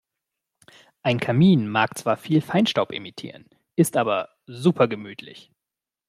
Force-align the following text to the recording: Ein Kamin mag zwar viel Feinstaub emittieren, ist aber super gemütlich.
Ein 1.03 1.19
Kamin 1.19 1.67
mag 1.69 1.95
zwar 1.95 2.17
viel 2.17 2.41
Feinstaub 2.41 2.91
emittieren, 2.91 3.47
ist 3.75 3.97
aber 3.97 4.29
super 4.47 4.87
gemütlich. 4.87 5.51